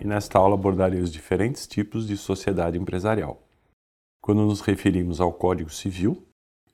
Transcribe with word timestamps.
E 0.00 0.04
nesta 0.04 0.38
aula 0.38 0.54
abordarei 0.54 1.00
os 1.00 1.12
diferentes 1.12 1.66
tipos 1.66 2.06
de 2.06 2.16
sociedade 2.16 2.78
empresarial. 2.78 3.42
Quando 4.20 4.42
nos 4.42 4.60
referimos 4.60 5.20
ao 5.20 5.32
Código 5.32 5.70
Civil, 5.70 6.26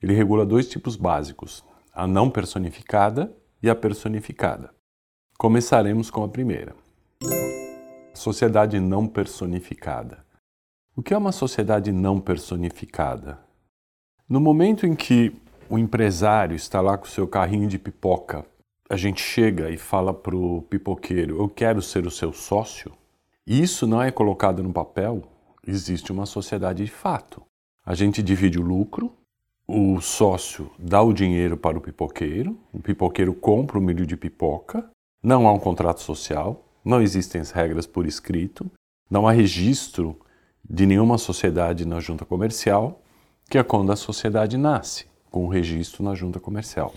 ele 0.02 0.12
regula 0.12 0.44
dois 0.44 0.68
tipos 0.68 0.96
básicos, 0.96 1.64
a 1.92 2.06
não 2.06 2.28
personificada 2.28 3.34
e 3.62 3.70
a 3.70 3.74
personificada. 3.74 4.74
Começaremos 5.38 6.10
com 6.10 6.24
a 6.24 6.28
primeira. 6.28 6.74
Sociedade 8.12 8.78
não 8.80 9.06
personificada. 9.06 10.24
O 10.96 11.02
que 11.02 11.14
é 11.14 11.18
uma 11.18 11.32
sociedade 11.32 11.90
não 11.92 12.20
personificada? 12.20 13.40
No 14.28 14.40
momento 14.40 14.86
em 14.86 14.94
que 14.94 15.34
o 15.68 15.78
empresário 15.78 16.54
está 16.54 16.80
lá 16.80 16.96
com 16.96 17.06
seu 17.06 17.26
carrinho 17.26 17.68
de 17.68 17.78
pipoca, 17.78 18.46
a 18.88 18.96
gente 18.96 19.20
chega 19.20 19.70
e 19.70 19.76
fala 19.76 20.12
para 20.12 20.36
o 20.36 20.62
pipoqueiro: 20.62 21.38
Eu 21.38 21.48
quero 21.48 21.80
ser 21.80 22.06
o 22.06 22.10
seu 22.10 22.32
sócio, 22.32 22.92
e 23.46 23.62
isso 23.62 23.86
não 23.86 24.02
é 24.02 24.10
colocado 24.10 24.62
no 24.62 24.72
papel, 24.72 25.22
existe 25.66 26.12
uma 26.12 26.26
sociedade 26.26 26.84
de 26.84 26.90
fato. 26.90 27.42
A 27.84 27.94
gente 27.94 28.22
divide 28.22 28.58
o 28.58 28.62
lucro, 28.62 29.12
o 29.66 30.00
sócio 30.00 30.70
dá 30.78 31.02
o 31.02 31.12
dinheiro 31.12 31.56
para 31.56 31.78
o 31.78 31.80
pipoqueiro, 31.80 32.58
o 32.72 32.80
pipoqueiro 32.80 33.34
compra 33.34 33.78
o 33.78 33.82
milho 33.82 34.06
de 34.06 34.16
pipoca, 34.16 34.90
não 35.22 35.46
há 35.48 35.52
um 35.52 35.58
contrato 35.58 36.00
social, 36.02 36.64
não 36.84 37.00
existem 37.00 37.40
as 37.40 37.50
regras 37.50 37.86
por 37.86 38.06
escrito, 38.06 38.70
não 39.10 39.26
há 39.26 39.32
registro 39.32 40.18
de 40.68 40.86
nenhuma 40.86 41.18
sociedade 41.18 41.86
na 41.86 42.00
junta 42.00 42.24
comercial, 42.24 43.02
que 43.48 43.58
é 43.58 43.62
quando 43.62 43.92
a 43.92 43.96
sociedade 43.96 44.56
nasce, 44.56 45.06
com 45.30 45.44
o 45.44 45.48
registro 45.48 46.02
na 46.02 46.14
junta 46.14 46.40
comercial. 46.40 46.92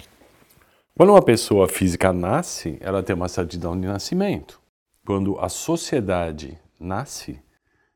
Quando 0.97 1.11
uma 1.11 1.21
pessoa 1.21 1.67
física 1.67 2.11
nasce, 2.11 2.75
ela 2.81 3.03
tem 3.03 3.15
uma 3.15 3.27
certidão 3.27 3.79
de 3.79 3.85
nascimento. 3.85 4.59
Quando 5.05 5.37
a 5.37 5.47
sociedade 5.47 6.59
nasce, 6.79 7.39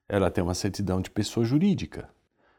ela 0.07 0.29
tem 0.29 0.43
uma 0.43 0.53
certidão 0.53 1.01
de 1.01 1.09
pessoa 1.09 1.43
jurídica. 1.43 2.07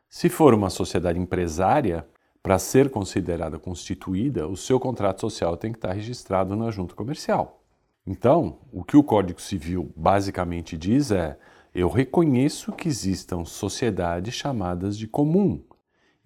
Se 0.08 0.28
for 0.28 0.52
uma 0.52 0.68
sociedade 0.68 1.16
empresária, 1.16 2.04
para 2.42 2.58
ser 2.58 2.90
considerada 2.90 3.56
constituída, 3.56 4.48
o 4.48 4.56
seu 4.56 4.80
contrato 4.80 5.20
social 5.20 5.56
tem 5.56 5.70
que 5.70 5.78
estar 5.78 5.92
registrado 5.92 6.56
na 6.56 6.72
junta 6.72 6.96
comercial. 6.96 7.62
Então, 8.04 8.58
o 8.72 8.82
que 8.82 8.96
o 8.96 9.04
Código 9.04 9.40
Civil 9.40 9.92
basicamente 9.94 10.76
diz 10.76 11.12
é: 11.12 11.38
eu 11.72 11.88
reconheço 11.88 12.72
que 12.72 12.88
existam 12.88 13.44
sociedades 13.44 14.34
chamadas 14.34 14.98
de 14.98 15.06
comum, 15.06 15.62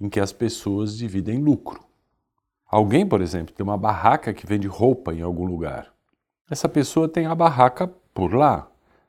em 0.01 0.09
que 0.09 0.21
as 0.21 0.33
pessoas 0.33 0.97
dividem 0.97 1.37
lucro. 1.37 1.86
Alguém, 2.69 3.07
por 3.07 3.21
exemplo, 3.21 3.55
tem 3.55 3.63
uma 3.63 3.79
barraca 3.79 4.35
que 4.35 4.47
vende 4.47 4.67
roupa 4.67 5.15
em 5.15 5.23
algum 5.23 5.45
lugar. 5.45 5.93
Essa 6.51 6.69
pessoa 6.69 7.09
tem 7.09 7.27
a 7.27 7.35
barraca 7.35 7.87
por 8.13 8.35
lá. 8.35 8.69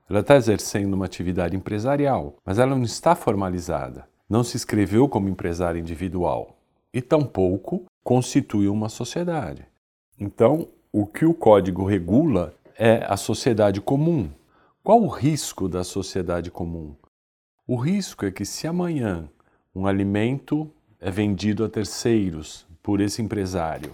Ela 0.09 0.19
está 0.19 0.36
exercendo 0.36 0.94
uma 0.94 1.05
atividade 1.05 1.55
empresarial, 1.55 2.36
mas 2.45 2.59
ela 2.59 2.75
não 2.75 2.83
está 2.83 3.16
formalizada. 3.16 4.08
Não 4.30 4.44
se 4.44 4.55
inscreveu 4.55 5.09
como 5.09 5.27
empresário 5.27 5.80
individual 5.80 6.55
e 6.94 7.02
tampouco 7.02 7.86
constitui 8.03 8.67
uma 8.67 8.89
sociedade. 8.89 9.66
Então, 10.19 10.67
o 10.92 11.05
que 11.05 11.25
o 11.25 11.33
código 11.33 11.83
regula 11.83 12.53
é 12.77 13.03
a 13.08 13.17
sociedade 13.17 13.81
comum. 13.81 14.30
Qual 14.83 15.02
o 15.02 15.08
risco 15.08 15.67
da 15.67 15.83
sociedade 15.83 16.52
comum? 16.52 16.95
O 17.67 17.75
risco 17.75 18.25
é 18.25 18.31
que 18.31 18.45
se 18.45 18.67
amanhã 18.67 19.27
um 19.75 19.88
alimento 19.88 20.71
é 20.99 21.09
vendido 21.09 21.66
a 21.66 21.69
terceiros 21.69 22.66
por 22.88 23.02
esse 23.02 23.21
empresário. 23.21 23.93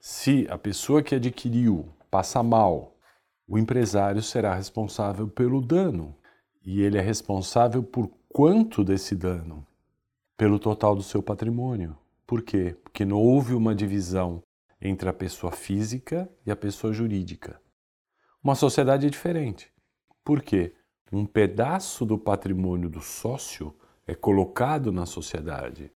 Se 0.00 0.44
a 0.50 0.58
pessoa 0.58 1.04
que 1.04 1.14
adquiriu 1.14 1.88
passa 2.10 2.42
mal, 2.42 2.96
o 3.46 3.56
empresário 3.56 4.20
será 4.20 4.56
responsável 4.56 5.28
pelo 5.28 5.60
dano. 5.60 6.16
E 6.60 6.82
ele 6.82 6.98
é 6.98 7.00
responsável 7.00 7.80
por 7.80 8.10
quanto 8.28 8.82
desse 8.82 9.14
dano? 9.14 9.64
Pelo 10.36 10.58
total 10.58 10.96
do 10.96 11.02
seu 11.04 11.22
patrimônio. 11.22 11.96
Por 12.26 12.42
quê? 12.42 12.76
Porque 12.82 13.04
não 13.04 13.18
houve 13.18 13.54
uma 13.54 13.72
divisão 13.72 14.42
entre 14.82 15.08
a 15.08 15.12
pessoa 15.12 15.52
física 15.52 16.28
e 16.44 16.50
a 16.50 16.56
pessoa 16.56 16.92
jurídica. 16.92 17.60
Uma 18.42 18.56
sociedade 18.56 19.06
é 19.06 19.10
diferente. 19.10 19.72
Por 20.24 20.42
quê? 20.42 20.74
Um 21.12 21.24
pedaço 21.24 22.04
do 22.04 22.18
patrimônio 22.18 22.90
do 22.90 23.00
sócio 23.00 23.72
é 24.08 24.14
colocado 24.16 24.90
na 24.90 25.06
sociedade 25.06 25.93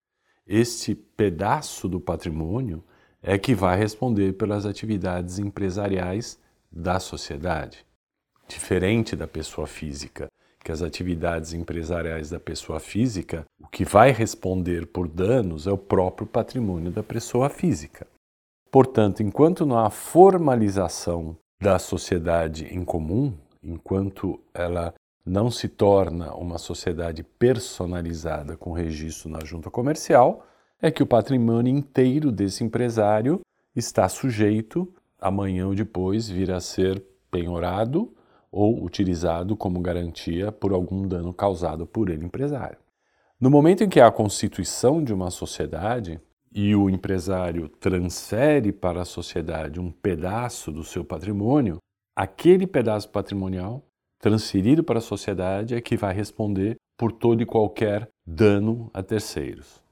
este 0.47 0.93
pedaço 0.93 1.87
do 1.87 1.99
patrimônio 1.99 2.83
é 3.21 3.37
que 3.37 3.55
vai 3.55 3.77
responder 3.77 4.33
pelas 4.33 4.65
atividades 4.65 5.39
empresariais 5.39 6.39
da 6.71 6.99
sociedade. 6.99 7.85
Diferente 8.47 9.15
da 9.15 9.27
pessoa 9.27 9.65
física, 9.65 10.27
que 10.63 10.71
as 10.71 10.81
atividades 10.81 11.53
empresariais 11.53 12.29
da 12.29 12.39
pessoa 12.39 12.79
física, 12.79 13.45
o 13.59 13.67
que 13.67 13.83
vai 13.83 14.11
responder 14.11 14.85
por 14.87 15.07
danos 15.07 15.65
é 15.65 15.71
o 15.71 15.77
próprio 15.77 16.27
patrimônio 16.27 16.91
da 16.91 17.01
pessoa 17.01 17.49
física. 17.49 18.05
Portanto, 18.71 19.23
enquanto 19.23 19.65
não 19.65 19.77
há 19.77 19.89
formalização 19.89 21.37
da 21.61 21.79
sociedade 21.79 22.65
em 22.65 22.83
comum, 22.83 23.33
enquanto 23.63 24.39
ela 24.53 24.93
não 25.25 25.49
se 25.49 25.67
torna 25.67 26.35
uma 26.35 26.59
sociedade 26.59 27.23
personalizada 27.23 28.55
com 28.55 28.71
registro 28.71 29.29
na 29.29 29.43
junta 29.43 29.71
comercial, 29.71 30.45
é 30.79 30.91
que 30.91 31.01
o 31.01 31.07
patrimônio 31.07 31.75
inteiro 31.75 32.31
desse 32.31 32.63
empresário 32.63 33.41
está 33.75 34.07
sujeito, 34.07 34.87
amanhã 35.19 35.67
ou 35.67 35.73
depois, 35.73 36.29
vir 36.29 36.51
a 36.51 36.59
ser 36.59 37.03
penhorado 37.31 38.13
ou 38.51 38.83
utilizado 38.83 39.57
como 39.57 39.81
garantia 39.81 40.51
por 40.51 40.71
algum 40.71 41.07
dano 41.07 41.33
causado 41.33 41.87
por 41.87 42.09
ele, 42.09 42.25
empresário. 42.25 42.77
No 43.39 43.49
momento 43.49 43.83
em 43.83 43.89
que 43.89 43.99
há 43.99 44.07
a 44.07 44.11
constituição 44.11 45.03
de 45.03 45.13
uma 45.13 45.31
sociedade 45.31 46.21
e 46.53 46.73
o 46.75 46.89
empresário 46.89 47.67
transfere 47.67 48.71
para 48.71 49.01
a 49.01 49.05
sociedade 49.05 49.79
um 49.79 49.91
pedaço 49.91 50.71
do 50.71 50.83
seu 50.83 51.03
patrimônio, 51.03 51.79
aquele 52.15 52.65
pedaço 52.65 53.09
patrimonial 53.09 53.83
transferido 54.19 54.83
para 54.83 54.99
a 54.99 55.01
sociedade 55.01 55.75
é 55.75 55.81
que 55.81 55.97
vai 55.97 56.13
responder 56.13 56.77
por 56.97 57.11
todo 57.11 57.41
e 57.41 57.45
qualquer 57.45 58.09
dano 58.25 58.89
a 58.93 59.03
terceiros. 59.03 59.83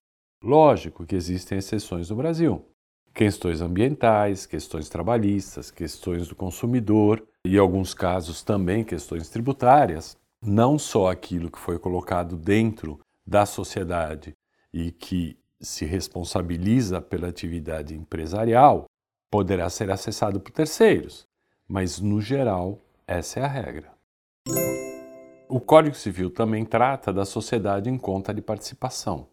Lógico 0.42 1.06
que 1.06 1.16
existem 1.16 1.58
exceções 1.58 2.10
no 2.10 2.16
Brasil. 2.16 2.66
Questões 3.14 3.62
ambientais, 3.62 4.46
questões 4.46 4.90
trabalhistas, 4.90 5.70
questões 5.70 6.28
do 6.28 6.36
consumidor 6.36 7.24
e, 7.46 7.56
em 7.56 7.60
alguns 7.60 7.94
casos, 7.94 8.42
também 8.42 8.84
questões 8.84 9.30
tributárias. 9.30 10.18
Não 10.42 10.78
só 10.78 11.10
aquilo 11.10 11.52
que 11.52 11.60
foi 11.60 11.78
colocado 11.80 12.36
dentro 12.36 13.00
da 13.26 13.46
sociedade 13.46 14.34
e 14.74 14.92
que 14.92 15.38
se 15.62 15.86
responsabiliza 15.86 17.00
pela 17.02 17.30
atividade 17.30 17.96
empresarial 17.96 18.86
poderá 19.32 19.70
ser 19.70 19.90
acessado 19.90 20.40
por 20.40 20.52
terceiros, 20.52 21.26
mas, 21.68 22.00
no 22.00 22.20
geral, 22.20 22.80
essa 23.08 23.40
é 23.40 23.44
a 23.44 23.48
regra. 23.48 23.93
O 25.50 25.60
Código 25.60 25.96
Civil 25.96 26.30
também 26.30 26.66
trata 26.66 27.12
da 27.12 27.26
sociedade 27.26 27.90
em 27.90 27.98
conta 27.98 28.34
de 28.34 28.42
participação. 28.42 29.28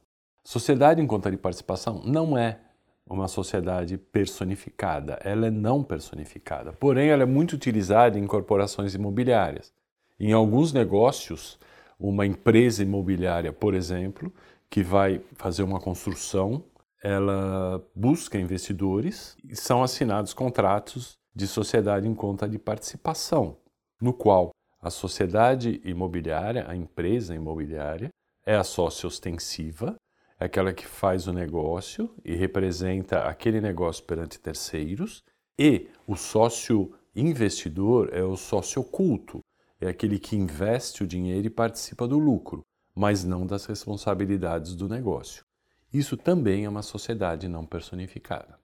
Sociedade 0.45 1.01
em 1.01 1.07
conta 1.07 1.31
de 1.31 1.37
participação 1.37 2.03
não 2.05 2.37
é 2.37 2.59
uma 3.07 3.29
sociedade 3.29 3.97
personificada, 3.97 5.19
ela 5.25 5.47
é 5.47 5.51
não 5.51 5.83
personificada. 5.83 6.73
Porém, 6.73 7.09
ela 7.09 7.23
é 7.23 7.27
muito 7.27 7.53
utilizada 7.53 8.19
em 8.19 8.27
corporações 8.27 8.95
imobiliárias. 8.95 9.73
Em 10.19 10.33
alguns 10.33 10.73
negócios, 10.73 11.59
uma 11.99 12.27
empresa 12.27 12.83
imobiliária, 12.83 13.53
por 13.53 13.75
exemplo, 13.75 14.33
que 14.69 14.83
vai 14.83 15.21
fazer 15.35 15.63
uma 15.63 15.81
construção, 15.81 16.63
ela 17.03 17.83
busca 17.95 18.39
investidores 18.39 19.37
e 19.49 19.57
são 19.57 19.83
assinados 19.83 20.35
contratos 20.35 21.19
de 21.35 21.47
sociedade 21.47 22.07
em 22.07 22.15
conta 22.15 22.49
de 22.49 22.59
participação, 22.59 23.57
no 24.01 24.13
qual 24.13 24.51
a 24.81 24.91
sociedade 24.91 25.81
imobiliária, 25.85 26.65
a 26.69 26.75
empresa 26.75 27.35
imobiliária, 27.35 28.11
é 28.47 28.57
a 28.57 28.65
sócia 28.65 29.07
ostensiva, 29.07 29.97
é 30.39 30.47
aquela 30.47 30.73
que 30.73 30.87
faz 30.87 31.27
o 31.27 31.33
negócio 31.33 32.15
e 32.25 32.35
representa 32.35 33.25
aquele 33.25 33.61
negócio 33.61 34.03
perante 34.05 34.41
terceiros, 34.41 35.23
e 35.59 35.89
o 36.07 36.17
sócio 36.17 36.95
investidor 37.15 38.09
é 38.13 38.23
o 38.23 38.37
sócio 38.37 38.81
oculto, 38.81 39.41
é 39.79 39.89
aquele 39.89 40.19
que 40.19 40.37
investe 40.37 41.03
o 41.03 41.07
dinheiro 41.07 41.47
e 41.47 41.51
participa 41.51 42.09
do 42.09 42.19
lucro, 42.19 42.63
mas 42.95 43.25
não 43.25 43.47
das 43.47 43.67
responsabilidades 43.67 44.75
do 44.75 44.89
negócio. 44.89 45.45
Isso 45.93 46.17
também 46.17 46.65
é 46.65 46.69
uma 46.69 46.83
sociedade 46.83 47.49
não 47.49 47.67
personificada. 47.67 48.59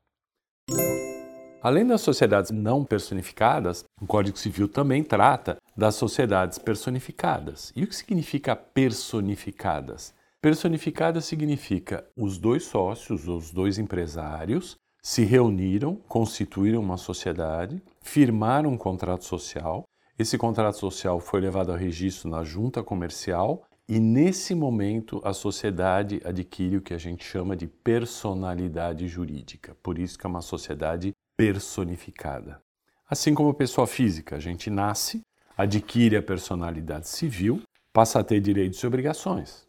Além 1.67 1.85
das 1.85 2.01
sociedades 2.01 2.53
não 2.53 2.85
personificadas, 2.85 3.85
o 4.01 4.07
Código 4.07 4.39
Civil 4.39 4.69
também 4.69 5.03
trata 5.03 5.57
das 5.77 5.97
sociedades 5.97 6.61
personificadas. 6.61 7.73
E 7.75 7.83
o 7.83 7.89
que 7.89 7.97
significa 7.97 8.55
personificadas? 8.55 10.15
Personificada 10.41 11.21
significa 11.21 12.07
os 12.17 12.39
dois 12.39 12.63
sócios, 12.63 13.27
os 13.27 13.51
dois 13.51 13.81
empresários, 13.81 14.77
se 15.03 15.25
reuniram, 15.25 15.97
constituíram 16.07 16.81
uma 16.81 16.97
sociedade, 16.97 17.83
firmaram 18.01 18.71
um 18.71 18.79
contrato 18.79 19.25
social. 19.25 19.83
Esse 20.17 20.39
contrato 20.39 20.79
social 20.79 21.19
foi 21.19 21.41
levado 21.41 21.73
ao 21.73 21.77
registro 21.77 22.31
na 22.31 22.45
junta 22.45 22.81
comercial 22.81 23.65
e 23.89 23.99
nesse 23.99 24.55
momento 24.55 25.21
a 25.25 25.33
sociedade 25.33 26.23
adquire 26.25 26.77
o 26.77 26.83
que 26.83 26.95
a 26.95 26.99
gente 26.99 27.25
chama 27.25 27.57
de 27.57 27.67
personalidade 27.67 29.09
jurídica. 29.09 29.77
Por 29.83 29.99
isso 29.99 30.17
que 30.17 30.25
é 30.25 30.31
uma 30.31 30.43
sociedade 30.43 31.13
personificada. 31.37 32.61
Assim 33.09 33.35
como 33.35 33.55
pessoa 33.55 33.87
física, 33.87 34.37
a 34.37 34.41
gente 34.41 34.71
nasce, 34.71 35.21
adquire 35.57 36.17
a 36.17 36.23
personalidade 36.23 37.09
civil, 37.09 37.63
passa 37.93 38.21
a 38.21 38.25
ter 38.25 38.41
direitos 38.41 38.79
e 38.81 38.87
obrigações. 38.87 39.67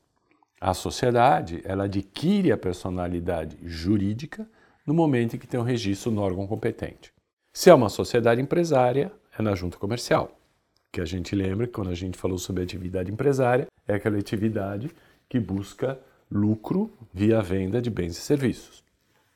A 0.59 0.73
sociedade, 0.73 1.61
ela 1.63 1.83
adquire 1.83 2.51
a 2.51 2.57
personalidade 2.57 3.57
jurídica 3.63 4.49
no 4.85 4.93
momento 4.93 5.35
em 5.35 5.39
que 5.39 5.47
tem 5.47 5.59
o 5.59 5.63
um 5.63 5.65
registro 5.65 6.11
no 6.11 6.21
órgão 6.21 6.47
competente. 6.47 7.13
Se 7.53 7.69
é 7.69 7.73
uma 7.73 7.89
sociedade 7.89 8.41
empresária, 8.41 9.11
é 9.37 9.41
na 9.41 9.53
junta 9.53 9.77
comercial 9.77 10.37
que 10.97 11.01
a 11.01 11.05
gente 11.05 11.35
lembra 11.35 11.67
que 11.67 11.73
quando 11.73 11.91
a 11.91 11.95
gente 11.95 12.17
falou 12.17 12.39
sobre 12.39 12.63
atividade 12.63 13.11
empresária, 13.11 13.67
é 13.87 13.93
aquela 13.93 14.17
atividade 14.17 14.89
que 15.29 15.39
busca 15.39 15.99
lucro 16.31 16.91
via 17.13 17.39
venda 17.39 17.79
de 17.79 17.91
bens 17.91 18.17
e 18.17 18.21
serviços. 18.21 18.83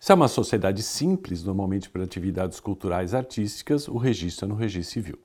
Se 0.01 0.11
é 0.11 0.15
uma 0.15 0.27
sociedade 0.27 0.81
simples, 0.81 1.43
normalmente 1.43 1.87
para 1.87 2.03
atividades 2.03 2.59
culturais 2.59 3.13
e 3.13 3.15
artísticas, 3.15 3.87
o 3.87 3.97
registro 3.97 4.45
é 4.45 4.49
no 4.49 4.55
registro 4.55 4.93
civil. 4.93 5.19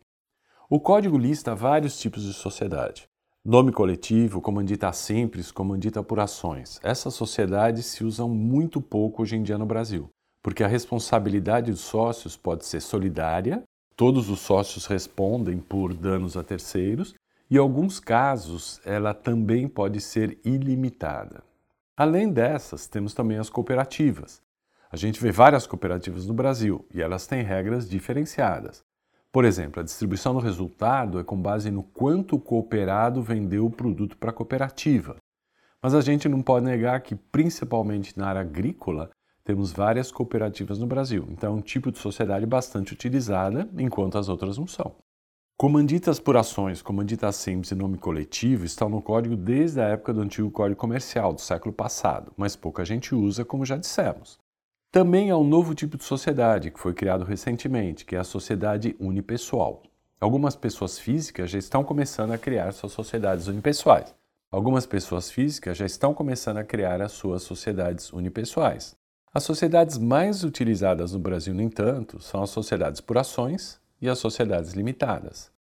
O 0.69 0.79
código 0.79 1.17
lista 1.17 1.55
vários 1.55 1.99
tipos 1.99 2.23
de 2.23 2.35
sociedade. 2.35 3.09
Nome 3.43 3.73
coletivo, 3.73 4.41
comandita 4.43 4.93
simples, 4.93 5.51
comandita 5.51 6.03
por 6.03 6.21
ações. 6.21 6.79
Essas 6.83 7.15
sociedades 7.15 7.87
se 7.87 8.05
usam 8.05 8.29
muito 8.29 8.79
pouco 8.81 9.23
hoje 9.23 9.37
em 9.37 9.43
dia 9.43 9.57
no 9.57 9.65
Brasil, 9.65 10.11
porque 10.43 10.63
a 10.63 10.69
responsabilidade 10.69 11.71
dos 11.71 11.81
sócios 11.81 12.37
pode 12.37 12.67
ser 12.67 12.83
solidária 12.83 13.65
Todos 13.97 14.29
os 14.29 14.41
sócios 14.41 14.85
respondem 14.85 15.59
por 15.59 15.95
danos 15.95 16.37
a 16.37 16.45
terceiros 16.45 17.15
e, 17.51 17.55
em 17.55 17.59
alguns 17.59 17.99
casos, 17.99 18.79
ela 18.85 19.15
também 19.15 19.67
pode 19.67 20.03
ser 20.03 20.39
ilimitada. 20.45 21.43
Além 21.97 22.31
dessas, 22.31 22.87
temos 22.87 23.15
também 23.15 23.39
as 23.39 23.49
cooperativas. 23.49 24.43
A 24.91 24.97
gente 24.97 25.21
vê 25.21 25.33
várias 25.33 25.67
cooperativas 25.67 26.27
no 26.27 26.35
Brasil 26.35 26.87
e 26.95 27.03
elas 27.03 27.27
têm 27.27 27.43
regras 27.43 27.89
diferenciadas. 27.89 28.85
Por 29.33 29.45
exemplo, 29.45 29.81
a 29.81 29.85
distribuição 29.85 30.33
do 30.33 30.41
resultado 30.41 31.19
é 31.19 31.25
com 31.25 31.37
base 31.37 31.71
no 31.71 31.83
quanto 31.83 32.37
o 32.37 32.41
cooperado 32.41 33.23
vendeu 33.23 33.67
o 33.67 33.71
produto 33.71 34.17
para 34.17 34.31
a 34.31 34.33
cooperativa. 34.33 35.17
Mas 35.83 35.95
a 35.95 36.01
gente 36.01 36.29
não 36.29 36.41
pode 36.41 36.65
negar 36.65 37.01
que, 37.01 37.15
principalmente 37.15 38.17
na 38.17 38.29
área 38.29 38.41
agrícola, 38.41 39.11
temos 39.45 39.73
várias 39.73 40.11
cooperativas 40.11 40.79
no 40.79 40.87
Brasil, 40.87 41.27
então 41.31 41.53
é 41.53 41.57
um 41.57 41.61
tipo 41.61 41.93
de 41.93 41.99
sociedade 41.99 42.47
bastante 42.47 42.93
utilizada, 42.93 43.69
enquanto 43.79 44.19
as 44.19 44.29
outras 44.29 44.59
não 44.59 44.67
são. 44.67 44.97
Comanditas 45.57 46.19
por 46.19 46.37
ações, 46.37 46.83
comanditas 46.83 47.37
simples 47.37 47.71
e 47.71 47.75
nome 47.75 47.97
coletivo 47.97 48.65
estão 48.65 48.89
no 48.89 49.01
código 49.01 49.37
desde 49.37 49.81
a 49.81 49.85
época 49.85 50.13
do 50.13 50.21
antigo 50.21 50.51
Código 50.51 50.81
Comercial 50.81 51.33
do 51.33 51.41
século 51.41 51.73
passado, 51.73 52.33
mas 52.37 52.57
pouca 52.57 52.85
gente 52.85 53.15
usa, 53.15 53.45
como 53.45 53.65
já 53.65 53.77
dissemos. 53.77 54.39
Também 54.97 55.31
há 55.31 55.37
um 55.37 55.47
novo 55.47 55.75
tipo 55.75 55.99
de 55.99 56.05
sociedade 56.05 56.71
que 56.71 56.81
foi 56.81 56.95
criado 56.95 57.23
recentemente, 57.23 58.03
que 58.03 58.17
é 58.17 58.19
a 58.19 58.25
sociedade 58.25 58.97
unipessoal. 58.99 59.83
Algumas 60.19 60.57
pessoas 60.57 60.99
físicas 60.99 61.51
já 61.51 61.59
estão 61.59 61.85
começando 61.85 62.33
a 62.33 62.39
criar 62.39 62.73
suas 62.73 62.93
sociedades 62.93 63.47
unipessoais. 63.47 64.15
Algumas 64.51 64.87
pessoas 64.87 65.31
físicas 65.31 65.77
já 65.77 65.85
estão 65.85 66.15
começando 66.15 66.57
a 66.57 66.65
criar 66.65 67.03
as 67.03 67.13
suas 67.13 67.43
sociedades 67.43 68.11
unipessoais. 68.11 68.97
As 69.35 69.43
sociedades 69.43 69.99
mais 69.99 70.43
utilizadas 70.43 71.13
no 71.13 71.19
Brasil, 71.19 71.53
no 71.53 71.61
entanto, 71.61 72.19
são 72.19 72.43
as 72.43 72.49
sociedades 72.49 73.03
por 73.03 73.19
ações 73.19 73.79
e 74.01 74.09
as 74.09 74.19
sociedades 74.19 74.73
limitadas. 74.73 75.53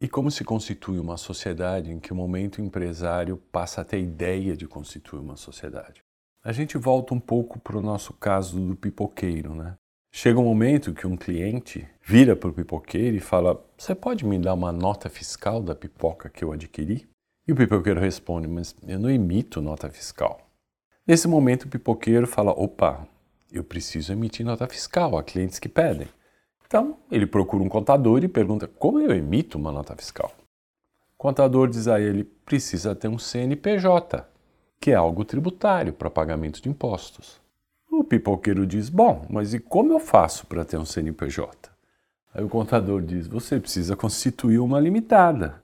E 0.00 0.08
como 0.08 0.30
se 0.30 0.42
constitui 0.42 0.98
uma 0.98 1.18
sociedade 1.18 1.92
em 1.92 2.00
que 2.00 2.14
o 2.14 2.16
momento 2.16 2.62
empresário 2.62 3.36
passa 3.52 3.82
a 3.82 3.84
ter 3.84 4.00
ideia 4.00 4.56
de 4.56 4.66
constituir 4.66 5.20
uma 5.20 5.36
sociedade? 5.36 6.03
A 6.44 6.52
gente 6.52 6.76
volta 6.76 7.14
um 7.14 7.18
pouco 7.18 7.58
para 7.58 7.78
o 7.78 7.80
nosso 7.80 8.12
caso 8.12 8.60
do 8.60 8.76
pipoqueiro, 8.76 9.54
né? 9.54 9.76
Chega 10.12 10.38
um 10.38 10.44
momento 10.44 10.92
que 10.92 11.06
um 11.06 11.16
cliente 11.16 11.88
vira 12.02 12.36
para 12.36 12.50
o 12.50 12.52
pipoqueiro 12.52 13.16
e 13.16 13.20
fala: 13.20 13.64
Você 13.78 13.94
pode 13.94 14.26
me 14.26 14.38
dar 14.38 14.52
uma 14.52 14.70
nota 14.70 15.08
fiscal 15.08 15.62
da 15.62 15.74
pipoca 15.74 16.28
que 16.28 16.44
eu 16.44 16.52
adquiri? 16.52 17.08
E 17.48 17.52
o 17.52 17.56
pipoqueiro 17.56 17.98
responde: 17.98 18.46
Mas 18.46 18.76
eu 18.86 18.98
não 18.98 19.08
emito 19.08 19.62
nota 19.62 19.88
fiscal. 19.88 20.38
Nesse 21.06 21.26
momento, 21.26 21.62
o 21.62 21.68
pipoqueiro 21.68 22.26
fala: 22.26 22.50
opa, 22.50 23.08
eu 23.50 23.64
preciso 23.64 24.12
emitir 24.12 24.44
nota 24.44 24.66
fiscal 24.66 25.16
a 25.16 25.22
clientes 25.22 25.58
que 25.58 25.68
pedem. 25.68 26.08
Então, 26.66 26.98
ele 27.10 27.26
procura 27.26 27.64
um 27.64 27.70
contador 27.70 28.22
e 28.22 28.28
pergunta: 28.28 28.68
como 28.68 29.00
eu 29.00 29.14
emito 29.14 29.56
uma 29.56 29.72
nota 29.72 29.96
fiscal? 29.96 30.30
O 31.14 31.16
contador 31.16 31.68
diz 31.68 31.88
a 31.88 31.98
ele: 31.98 32.22
precisa 32.22 32.94
ter 32.94 33.08
um 33.08 33.18
CNPJ, 33.18 34.33
que 34.80 34.90
é 34.90 34.94
algo 34.94 35.24
tributário 35.24 35.92
para 35.92 36.10
pagamento 36.10 36.62
de 36.62 36.68
impostos. 36.68 37.40
O 37.90 38.02
pipoqueiro 38.02 38.66
diz: 38.66 38.88
bom, 38.88 39.24
mas 39.30 39.54
e 39.54 39.58
como 39.58 39.92
eu 39.92 40.00
faço 40.00 40.46
para 40.46 40.64
ter 40.64 40.76
um 40.76 40.84
CNPJ? 40.84 41.70
Aí 42.34 42.42
o 42.42 42.48
contador 42.48 43.00
diz: 43.00 43.28
você 43.28 43.60
precisa 43.60 43.96
constituir 43.96 44.58
uma 44.58 44.80
limitada. 44.80 45.62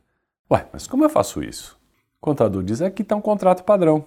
Ué, 0.51 0.67
mas 0.73 0.87
como 0.87 1.05
eu 1.05 1.11
faço 1.11 1.43
isso? 1.43 1.77
O 2.19 2.21
contador 2.21 2.63
diz: 2.63 2.81
aqui 2.81 3.03
está 3.03 3.17
um 3.17 3.21
contrato 3.21 3.65
padrão. 3.65 4.05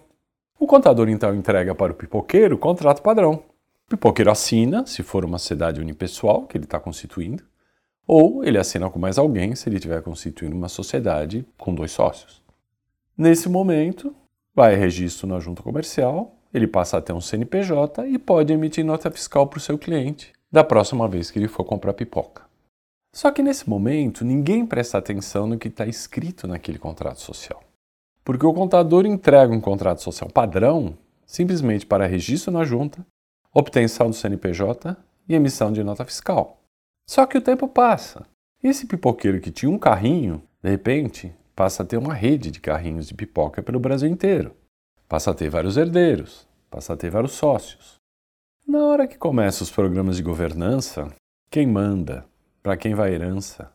O 0.57 0.65
contador 0.65 1.09
então 1.09 1.35
entrega 1.35 1.75
para 1.75 1.91
o 1.91 1.95
pipoqueiro 1.95 2.55
o 2.55 2.59
contrato 2.59 3.01
padrão. 3.01 3.43
O 3.85 3.89
pipoqueiro 3.89 4.31
assina, 4.31 4.85
se 4.85 5.03
for 5.03 5.25
uma 5.25 5.37
sociedade 5.37 5.81
unipessoal 5.81 6.47
que 6.47 6.57
ele 6.57 6.63
está 6.63 6.79
constituindo, 6.79 7.43
ou 8.07 8.43
ele 8.43 8.57
assina 8.57 8.89
com 8.89 8.99
mais 8.99 9.17
alguém 9.17 9.55
se 9.55 9.67
ele 9.67 9.75
estiver 9.75 10.01
constituindo 10.01 10.55
uma 10.55 10.69
sociedade 10.69 11.45
com 11.57 11.75
dois 11.75 11.91
sócios. 11.91 12.41
Nesse 13.17 13.49
momento, 13.49 14.15
vai 14.55 14.75
registro 14.75 15.27
na 15.27 15.39
junta 15.39 15.63
comercial, 15.63 16.35
ele 16.53 16.67
passa 16.67 16.97
a 16.97 17.01
ter 17.01 17.13
um 17.13 17.21
CNPJ 17.21 18.07
e 18.07 18.17
pode 18.19 18.53
emitir 18.53 18.85
nota 18.85 19.09
fiscal 19.09 19.47
para 19.47 19.57
o 19.57 19.61
seu 19.61 19.77
cliente 19.77 20.31
da 20.51 20.63
próxima 20.63 21.07
vez 21.07 21.31
que 21.31 21.39
ele 21.39 21.47
for 21.47 21.63
comprar 21.63 21.93
pipoca. 21.93 22.43
Só 23.11 23.31
que 23.31 23.41
nesse 23.41 23.69
momento, 23.69 24.23
ninguém 24.23 24.65
presta 24.65 24.97
atenção 24.97 25.47
no 25.47 25.57
que 25.57 25.67
está 25.67 25.85
escrito 25.85 26.47
naquele 26.47 26.77
contrato 26.77 27.21
social. 27.21 27.63
Porque 28.23 28.45
o 28.45 28.53
contador 28.53 29.05
entrega 29.05 29.53
um 29.53 29.61
contrato 29.61 30.01
social 30.01 30.29
padrão 30.29 30.97
simplesmente 31.25 31.85
para 31.85 32.05
registro 32.05 32.51
na 32.51 32.63
junta, 32.63 33.05
obtenção 33.53 34.09
do 34.09 34.15
CNPJ 34.15 34.95
e 35.27 35.35
emissão 35.35 35.71
de 35.71 35.83
nota 35.83 36.05
fiscal. 36.05 36.61
Só 37.09 37.25
que 37.25 37.37
o 37.37 37.41
tempo 37.41 37.67
passa. 37.67 38.25
E 38.63 38.67
esse 38.67 38.85
pipoqueiro 38.85 39.41
que 39.41 39.51
tinha 39.51 39.71
um 39.71 39.77
carrinho, 39.77 40.41
de 40.61 40.69
repente, 40.69 41.33
passa 41.55 41.83
a 41.83 41.85
ter 41.85 41.97
uma 41.97 42.13
rede 42.13 42.51
de 42.51 42.59
carrinhos 42.59 43.07
de 43.07 43.13
pipoca 43.13 43.61
pelo 43.61 43.79
Brasil 43.79 44.09
inteiro. 44.09 44.55
Passa 45.07 45.31
a 45.31 45.33
ter 45.33 45.49
vários 45.49 45.77
herdeiros, 45.77 46.47
passa 46.69 46.93
a 46.93 46.97
ter 46.97 47.09
vários 47.09 47.33
sócios. 47.33 47.95
Na 48.67 48.83
hora 48.85 49.07
que 49.07 49.17
começam 49.17 49.63
os 49.63 49.71
programas 49.71 50.17
de 50.17 50.23
governança, 50.23 51.13
quem 51.49 51.67
manda, 51.67 52.25
para 52.61 52.77
quem 52.77 52.95
vai 52.95 53.13
herança, 53.13 53.71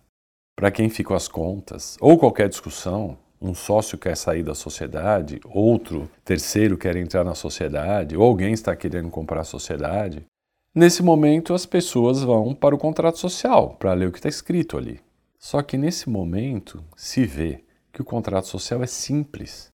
para 0.56 0.70
quem 0.70 0.88
ficam 0.88 1.14
as 1.14 1.28
contas, 1.28 1.96
ou 2.00 2.18
qualquer 2.18 2.48
discussão, 2.48 3.16
um 3.40 3.54
sócio 3.54 3.96
quer 3.96 4.16
sair 4.16 4.42
da 4.42 4.54
sociedade, 4.54 5.38
outro 5.44 6.10
terceiro 6.24 6.76
quer 6.76 6.96
entrar 6.96 7.22
na 7.22 7.34
sociedade, 7.34 8.16
ou 8.16 8.24
alguém 8.24 8.52
está 8.52 8.74
querendo 8.74 9.10
comprar 9.10 9.42
a 9.42 9.44
sociedade. 9.44 10.26
Nesse 10.74 11.02
momento, 11.02 11.54
as 11.54 11.64
pessoas 11.64 12.22
vão 12.22 12.54
para 12.54 12.74
o 12.74 12.78
contrato 12.78 13.18
social 13.18 13.76
para 13.78 13.92
ler 13.92 14.08
o 14.08 14.12
que 14.12 14.18
está 14.18 14.28
escrito 14.28 14.76
ali. 14.76 15.00
Só 15.38 15.62
que 15.62 15.78
nesse 15.78 16.10
momento 16.10 16.82
se 16.96 17.24
vê 17.24 17.62
que 17.98 18.02
o 18.02 18.04
contrato 18.04 18.46
social 18.46 18.80
é 18.80 18.86
simples. 18.86 19.72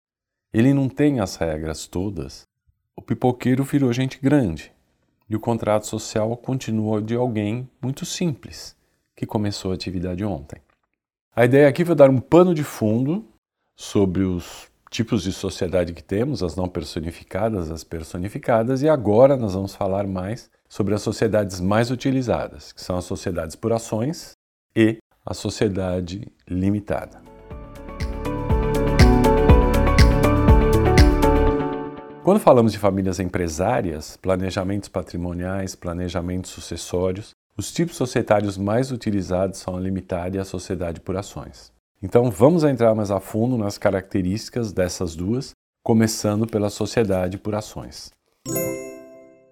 Ele 0.54 0.72
não 0.72 0.88
tem 0.88 1.18
as 1.18 1.34
regras 1.34 1.88
todas. 1.88 2.42
O 2.94 3.02
pipoqueiro 3.02 3.64
virou 3.64 3.92
gente 3.92 4.20
grande 4.20 4.70
e 5.28 5.34
o 5.34 5.40
contrato 5.40 5.88
social 5.88 6.36
continua 6.36 7.02
de 7.02 7.16
alguém 7.16 7.68
muito 7.82 8.06
simples 8.06 8.76
que 9.16 9.26
começou 9.26 9.72
a 9.72 9.74
atividade 9.74 10.24
ontem. 10.24 10.62
A 11.34 11.44
ideia 11.44 11.66
aqui 11.66 11.84
foi 11.84 11.96
dar 11.96 12.10
um 12.10 12.20
pano 12.20 12.54
de 12.54 12.62
fundo 12.62 13.24
sobre 13.76 14.22
os 14.22 14.70
tipos 14.88 15.24
de 15.24 15.32
sociedade 15.32 15.92
que 15.92 16.04
temos, 16.04 16.44
as 16.44 16.54
não 16.54 16.68
personificadas, 16.68 17.72
as 17.72 17.82
personificadas, 17.82 18.82
e 18.82 18.88
agora 18.88 19.36
nós 19.36 19.54
vamos 19.54 19.74
falar 19.74 20.06
mais 20.06 20.48
sobre 20.68 20.94
as 20.94 21.02
sociedades 21.02 21.58
mais 21.58 21.90
utilizadas, 21.90 22.70
que 22.70 22.80
são 22.80 22.96
as 22.96 23.04
sociedades 23.04 23.56
por 23.56 23.72
ações 23.72 24.32
e 24.76 24.98
a 25.26 25.34
sociedade 25.34 26.30
limitada. 26.48 27.31
Quando 32.24 32.38
falamos 32.38 32.70
de 32.70 32.78
famílias 32.78 33.18
empresárias, 33.18 34.16
planejamentos 34.16 34.88
patrimoniais, 34.88 35.74
planejamentos 35.74 36.52
sucessórios, 36.52 37.32
os 37.58 37.72
tipos 37.72 37.96
societários 37.96 38.56
mais 38.56 38.92
utilizados 38.92 39.58
são 39.58 39.76
a 39.76 39.80
limitada 39.80 40.36
e 40.36 40.38
a 40.38 40.44
sociedade 40.44 41.00
por 41.00 41.16
ações. 41.16 41.72
Então 42.00 42.30
vamos 42.30 42.62
entrar 42.62 42.94
mais 42.94 43.10
a 43.10 43.18
fundo 43.18 43.58
nas 43.58 43.76
características 43.76 44.72
dessas 44.72 45.16
duas, 45.16 45.50
começando 45.82 46.46
pela 46.46 46.70
sociedade 46.70 47.38
por 47.38 47.56
ações. 47.56 48.12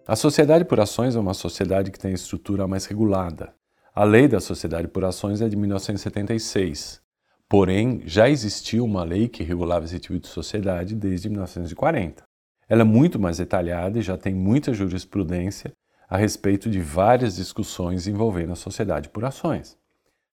A 0.06 0.14
sociedade 0.14 0.64
por 0.64 0.78
ações 0.78 1.16
é 1.16 1.18
uma 1.18 1.34
sociedade 1.34 1.90
que 1.90 1.98
tem 1.98 2.12
estrutura 2.12 2.68
mais 2.68 2.86
regulada. 2.86 3.52
A 3.92 4.04
lei 4.04 4.28
da 4.28 4.38
sociedade 4.38 4.86
por 4.86 5.04
ações 5.04 5.40
é 5.40 5.48
de 5.48 5.56
1976, 5.56 7.00
porém 7.48 8.02
já 8.06 8.30
existiu 8.30 8.84
uma 8.84 9.02
lei 9.02 9.26
que 9.26 9.42
regulava 9.42 9.86
esse 9.86 9.98
tipo 9.98 10.20
de 10.20 10.28
sociedade 10.28 10.94
desde 10.94 11.28
1940. 11.28 12.29
Ela 12.70 12.82
é 12.82 12.84
muito 12.84 13.18
mais 13.18 13.38
detalhada 13.38 13.98
e 13.98 14.02
já 14.02 14.16
tem 14.16 14.32
muita 14.32 14.72
jurisprudência 14.72 15.72
a 16.08 16.16
respeito 16.16 16.70
de 16.70 16.78
várias 16.80 17.34
discussões 17.34 18.06
envolvendo 18.06 18.52
a 18.52 18.56
sociedade 18.56 19.08
por 19.08 19.24
ações. 19.24 19.76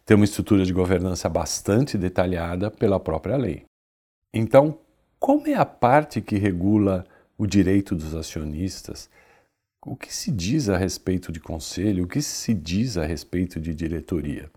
Tem 0.05 0.15
uma 0.15 0.23
estrutura 0.23 0.63
de 0.63 0.71
governança 0.71 1.27
bastante 1.27 1.97
detalhada 1.97 2.69
pela 2.69 2.99
própria 2.99 3.35
lei. 3.35 3.65
Então, 4.31 4.77
como 5.19 5.47
é 5.47 5.55
a 5.55 5.65
parte 5.65 6.21
que 6.21 6.37
regula 6.37 7.03
o 7.39 7.47
direito 7.47 7.95
dos 7.95 8.13
acionistas? 8.13 9.09
O 9.83 9.95
que 9.95 10.13
se 10.13 10.31
diz 10.31 10.69
a 10.69 10.77
respeito 10.77 11.31
de 11.31 11.39
conselho? 11.39 12.03
O 12.03 12.07
que 12.07 12.21
se 12.21 12.53
diz 12.53 12.99
a 12.99 13.05
respeito 13.05 13.59
de 13.59 13.73
diretoria? 13.73 14.51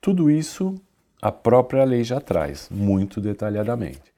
Tudo 0.00 0.30
isso 0.30 0.80
a 1.20 1.32
própria 1.32 1.82
lei 1.82 2.04
já 2.04 2.20
traz, 2.20 2.68
muito 2.70 3.20
detalhadamente. 3.20 4.14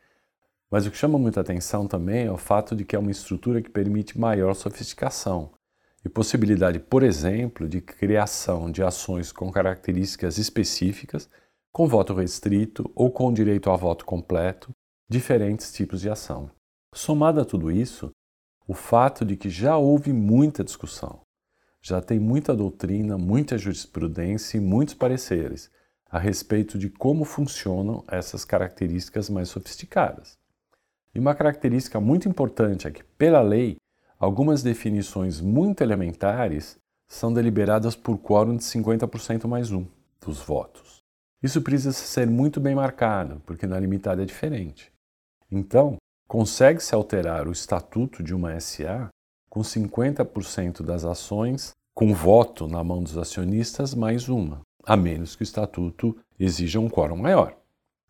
Mas 0.71 0.87
o 0.87 0.91
que 0.91 0.97
chama 0.99 1.19
muita 1.19 1.41
atenção 1.41 1.87
também 1.87 2.27
é 2.27 2.31
o 2.31 2.37
fato 2.37 2.77
de 2.77 2.85
que 2.85 2.95
é 2.95 2.99
uma 2.99 3.11
estrutura 3.11 3.63
que 3.63 3.71
permite 3.71 4.19
maior 4.19 4.55
sofisticação 4.55 5.51
e 6.05 6.09
possibilidade, 6.09 6.79
por 6.79 7.03
exemplo, 7.03 7.69
de 7.69 7.81
criação 7.81 8.71
de 8.71 8.83
ações 8.83 9.33
com 9.33 9.51
características 9.51 10.37
específicas, 10.37 11.29
com 11.73 11.89
voto 11.89 12.15
restrito 12.15 12.91
ou 12.95 13.11
com 13.11 13.33
direito 13.33 13.71
a 13.71 13.77
voto 13.77 14.05
completo, 14.05 14.71
diferentes 15.09 15.73
tipos 15.73 16.03
de 16.03 16.11
ação. 16.11 16.51
Somado 16.95 17.41
a 17.41 17.45
tudo 17.45 17.71
isso, 17.71 18.11
o 18.67 18.75
fato 18.75 19.25
de 19.25 19.37
que 19.37 19.49
já 19.49 19.77
houve 19.77 20.13
muita 20.13 20.63
discussão, 20.63 21.23
já 21.81 22.01
tem 22.03 22.19
muita 22.19 22.55
doutrina, 22.55 23.17
muita 23.17 23.57
jurisprudência 23.57 24.59
e 24.59 24.61
muitos 24.61 24.95
pareceres 24.95 25.71
a 26.11 26.19
respeito 26.19 26.79
de 26.79 26.89
como 26.89 27.25
funcionam 27.25 28.05
essas 28.09 28.45
características 28.45 29.29
mais 29.29 29.49
sofisticadas. 29.49 30.38
E 31.19 31.21
uma 31.21 31.35
característica 31.35 31.99
muito 32.01 32.29
importante 32.29 32.87
é 32.87 32.93
que, 32.93 33.03
pela 33.03 33.41
lei, 33.41 33.77
algumas 34.21 34.63
definições 34.63 35.41
muito 35.41 35.83
elementares 35.83 36.79
são 37.09 37.33
deliberadas 37.33 37.97
por 37.97 38.19
quórum 38.19 38.57
de 38.57 38.63
50% 38.63 39.49
mais 39.49 39.73
um 39.73 39.85
dos 40.25 40.39
votos. 40.39 40.99
Isso 41.43 41.61
precisa 41.61 41.91
ser 41.91 42.29
muito 42.29 42.61
bem 42.61 42.77
marcado, 42.77 43.43
porque 43.45 43.67
na 43.67 43.81
limitada 43.81 44.23
é 44.23 44.25
diferente. 44.25 44.93
Então, 45.51 45.97
consegue-se 46.29 46.95
alterar 46.95 47.49
o 47.49 47.53
estatuto 47.53 48.23
de 48.23 48.33
uma 48.33 48.55
SA 48.61 49.09
com 49.51 49.63
50% 49.63 50.85
das 50.85 51.05
ações 51.05 51.73
com 51.97 52.15
voto 52.15 52.69
na 52.69 52.85
mão 52.85 53.03
dos 53.03 53.19
acionistas 53.19 53.93
mais 53.93 54.29
uma, 54.29 54.61
a 54.85 54.97
menos 54.97 55.35
que 55.35 55.43
o 55.43 55.51
estatuto 55.51 56.17
exija 56.39 56.79
um 56.79 56.89
quórum 56.89 57.17
maior. 57.17 57.58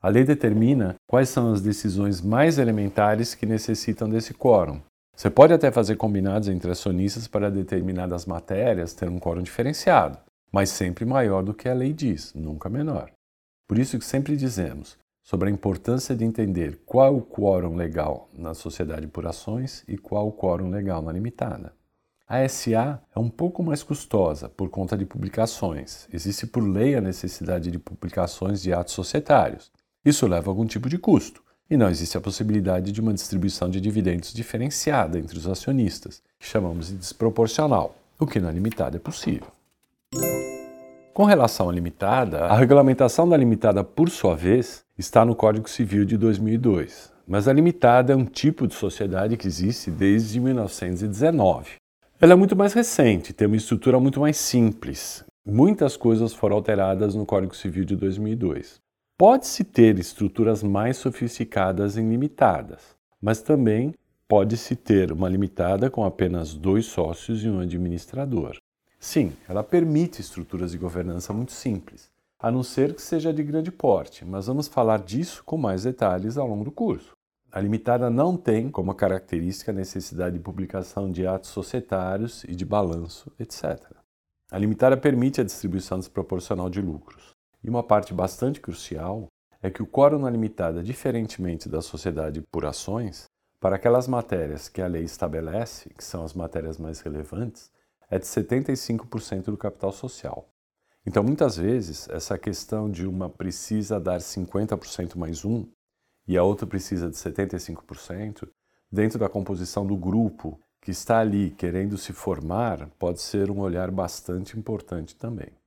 A 0.01 0.09
lei 0.09 0.23
determina 0.23 0.95
quais 1.09 1.29
são 1.29 1.53
as 1.53 1.61
decisões 1.61 2.21
mais 2.21 2.57
elementares 2.57 3.35
que 3.35 3.45
necessitam 3.45 4.09
desse 4.09 4.33
quórum. 4.33 4.81
Você 5.17 5.29
pode 5.29 5.53
até 5.53 5.73
fazer 5.73 5.97
combinados 5.97 6.49
entre 6.49 6.71
acionistas 6.71 7.27
para 7.27 7.51
determinadas 7.51 8.25
matérias 8.25 8.95
ter 8.95 9.09
um 9.09 9.19
quórum 9.19 9.43
diferenciado, 9.43 10.17
mas 10.53 10.71
sempre 10.71 11.05
maior 11.05 11.43
do 11.43 11.53
que 11.53 11.69
a 11.69 11.75
lei 11.75 11.93
diz, 11.93 12.33
nunca 12.33 12.69
menor. 12.69 13.11
Por 13.67 13.77
isso 13.77 13.99
que 13.99 14.05
sempre 14.05 14.37
dizemos, 14.37 14.97
sobre 15.21 15.49
a 15.49 15.53
importância 15.53 16.15
de 16.15 16.25
entender 16.25 16.81
qual 16.87 17.17
o 17.17 17.23
quórum 17.23 17.75
legal 17.75 18.31
na 18.33 18.55
sociedade 18.55 19.09
por 19.09 19.27
ações 19.27 19.83
e 19.89 19.99
qual 19.99 20.29
o 20.29 20.33
quórum 20.33 20.71
legal 20.71 21.03
na 21.03 21.11
limitada. 21.11 21.73
A 22.29 22.47
SA 22.49 23.03
é 23.17 23.19
um 23.19 23.29
pouco 23.29 23.63
mais 23.65 23.83
custosa 23.83 24.49
por 24.49 24.71
conta 24.71 24.97
de 24.97 25.05
publicações. 25.05 26.07
Existe 26.13 26.47
por 26.47 26.63
lei 26.63 26.95
a 26.95 27.01
necessidade 27.01 27.71
de 27.71 27.79
publicações 27.79 28.63
de 28.63 28.73
atos 28.73 28.95
societários. 28.95 29.73
Isso 30.05 30.27
leva 30.27 30.49
a 30.49 30.53
algum 30.53 30.67
tipo 30.67 30.89
de 30.89 30.99
custo. 30.99 31.43
E 31.71 31.77
não 31.77 31.91
existe 31.91 32.17
a 32.17 32.21
possibilidade 32.21 32.91
de 32.91 33.01
uma 33.01 33.13
distribuição 33.13 33.69
de 33.69 33.81
dividendos 33.81 34.33
diferenciada 34.33 35.19
entre 35.19 35.37
os 35.37 35.47
acionistas, 35.47 36.23
que 36.39 36.47
chamamos 36.47 36.89
de 36.89 36.97
desproporcional, 36.97 37.95
o 38.19 38.27
que 38.27 38.41
na 38.41 38.51
limitada 38.51 38.97
é 38.97 39.01
possível. 39.01 39.49
Com 41.13 41.25
relação 41.25 41.69
à 41.69 41.73
limitada, 41.73 42.45
a 42.47 42.57
regulamentação 42.57 43.29
da 43.29 43.37
limitada, 43.37 43.83
por 43.83 44.09
sua 44.09 44.35
vez, 44.35 44.85
está 44.97 45.25
no 45.25 45.35
Código 45.35 45.69
Civil 45.69 46.05
de 46.05 46.17
2002, 46.17 47.13
mas 47.27 47.49
a 47.49 47.53
limitada 47.53 48.13
é 48.13 48.17
um 48.17 48.25
tipo 48.25 48.67
de 48.67 48.75
sociedade 48.75 49.37
que 49.37 49.47
existe 49.47 49.91
desde 49.91 50.41
1919. 50.41 51.73
Ela 52.21 52.33
é 52.33 52.37
muito 52.37 52.57
mais 52.57 52.73
recente, 52.73 53.33
tem 53.33 53.47
uma 53.47 53.57
estrutura 53.57 54.01
muito 54.01 54.21
mais 54.21 54.37
simples. 54.37 55.25
Muitas 55.47 55.97
coisas 55.97 56.33
foram 56.33 56.57
alteradas 56.57 57.15
no 57.15 57.27
Código 57.27 57.55
Civil 57.55 57.85
de 57.85 57.97
2002. 57.97 58.81
Pode-se 59.21 59.65
ter 59.65 59.99
estruturas 59.99 60.63
mais 60.63 60.97
sofisticadas 60.97 61.97
em 61.97 62.09
limitadas, 62.09 62.95
mas 63.21 63.43
também 63.43 63.93
pode-se 64.29 64.77
ter 64.77 65.11
uma 65.11 65.29
limitada 65.29 65.91
com 65.91 66.05
apenas 66.05 66.55
dois 66.55 66.87
sócios 66.87 67.43
e 67.43 67.49
um 67.49 67.59
administrador. 67.59 68.59
Sim, 69.01 69.33
ela 69.49 69.65
permite 69.65 70.21
estruturas 70.21 70.71
de 70.71 70.79
governança 70.79 71.33
muito 71.33 71.51
simples, 71.51 72.09
a 72.39 72.49
não 72.49 72.63
ser 72.63 72.95
que 72.95 73.03
seja 73.03 73.33
de 73.33 73.43
grande 73.43 73.73
porte, 73.73 74.25
mas 74.25 74.47
vamos 74.47 74.69
falar 74.69 75.01
disso 75.01 75.43
com 75.45 75.57
mais 75.57 75.83
detalhes 75.83 76.39
ao 76.39 76.47
longo 76.47 76.63
do 76.63 76.71
curso. 76.71 77.11
A 77.51 77.61
limitada 77.61 78.09
não 78.09 78.37
tem 78.37 78.71
como 78.71 78.95
característica 78.95 79.73
a 79.73 79.75
necessidade 79.75 80.39
de 80.39 80.45
publicação 80.45 81.11
de 81.11 81.27
atos 81.27 81.51
societários 81.51 82.45
e 82.45 82.55
de 82.55 82.65
balanço, 82.65 83.33
etc. 83.37 83.83
A 84.49 84.57
limitada 84.57 84.97
permite 84.97 85.41
a 85.41 85.45
distribuição 85.45 85.99
desproporcional 85.99 86.71
de 86.71 86.81
lucros. 86.81 87.37
E 87.63 87.69
uma 87.69 87.83
parte 87.83 88.15
bastante 88.15 88.61
crucial 88.61 89.27
é 89.61 89.71
que 89.71 89.83
o 89.83 89.87
quórum 89.87 90.19
na 90.19 90.31
limitada, 90.31 90.83
diferentemente 90.83 91.69
da 91.69 91.83
sociedade 91.83 92.41
por 92.53 92.65
ações, 92.65 93.25
para 93.61 93.77
aquelas 93.77 94.07
matérias 94.07 94.69
que 94.69 94.81
a 94.81 94.87
lei 94.87 95.03
estabelece, 95.03 95.91
que 95.91 96.05
são 96.05 96.23
as 96.25 96.33
matérias 96.33 96.79
mais 96.79 97.01
relevantes, 97.01 97.73
é 98.09 98.19
de 98.19 98.25
75% 98.25 99.47
do 99.47 99.57
capital 99.57 99.93
social. 99.93 100.49
Então, 101.05 101.23
muitas 101.25 101.57
vezes, 101.57 102.09
essa 102.09 102.39
questão 102.39 102.91
de 102.91 103.07
uma 103.07 103.29
precisa 103.29 103.99
dar 103.99 104.21
50% 104.21 105.17
mais 105.17 105.45
um 105.45 105.67
e 106.27 106.37
a 106.37 106.43
outra 106.45 106.67
precisa 106.67 107.11
de 107.11 107.17
75%, 107.17 108.49
dentro 108.93 109.19
da 109.19 109.29
composição 109.29 109.87
do 109.87 109.97
grupo 109.97 110.61
que 110.81 110.91
está 110.91 111.19
ali 111.19 111.51
querendo 111.51 111.99
se 111.99 112.13
formar, 112.13 112.89
pode 112.99 113.21
ser 113.21 113.51
um 113.51 113.59
olhar 113.59 113.91
bastante 113.91 114.59
importante 114.59 115.17
também. 115.17 115.58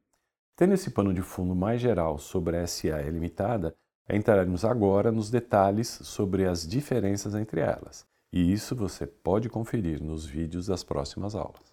Tendo 0.61 0.75
esse 0.75 0.91
pano 0.91 1.11
de 1.11 1.23
fundo 1.23 1.55
mais 1.55 1.81
geral 1.81 2.19
sobre 2.19 2.55
a 2.55 2.67
SA 2.67 3.01
limitada, 3.09 3.75
entraremos 4.07 4.63
agora 4.63 5.11
nos 5.11 5.31
detalhes 5.31 5.87
sobre 6.03 6.45
as 6.45 6.67
diferenças 6.67 7.33
entre 7.33 7.61
elas. 7.61 8.05
E 8.31 8.53
isso 8.53 8.75
você 8.75 9.07
pode 9.07 9.49
conferir 9.49 10.03
nos 10.03 10.23
vídeos 10.23 10.67
das 10.67 10.83
próximas 10.83 11.33
aulas. 11.33 11.70